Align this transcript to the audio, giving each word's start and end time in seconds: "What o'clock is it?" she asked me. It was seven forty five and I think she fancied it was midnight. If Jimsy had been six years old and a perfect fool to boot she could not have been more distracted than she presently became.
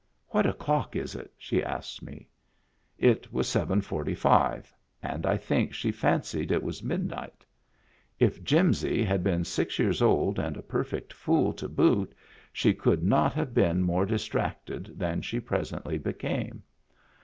"What 0.29 0.47
o'clock 0.47 0.95
is 0.95 1.13
it?" 1.13 1.31
she 1.37 1.63
asked 1.63 2.01
me. 2.01 2.27
It 2.97 3.31
was 3.31 3.47
seven 3.47 3.81
forty 3.81 4.15
five 4.15 4.73
and 5.03 5.27
I 5.27 5.37
think 5.37 5.75
she 5.75 5.91
fancied 5.91 6.51
it 6.51 6.63
was 6.63 6.81
midnight. 6.81 7.45
If 8.17 8.43
Jimsy 8.43 9.03
had 9.03 9.23
been 9.23 9.43
six 9.43 9.77
years 9.77 10.01
old 10.01 10.39
and 10.39 10.57
a 10.57 10.63
perfect 10.63 11.13
fool 11.13 11.53
to 11.53 11.69
boot 11.69 12.15
she 12.51 12.73
could 12.73 13.03
not 13.03 13.33
have 13.35 13.53
been 13.53 13.83
more 13.83 14.07
distracted 14.07 14.95
than 14.97 15.21
she 15.21 15.39
presently 15.39 15.99
became. 15.99 16.63